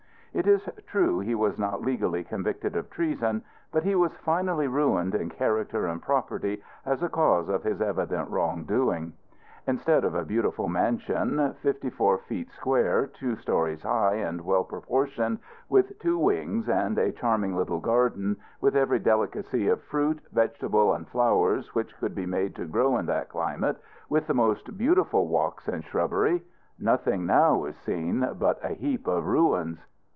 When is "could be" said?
21.97-22.25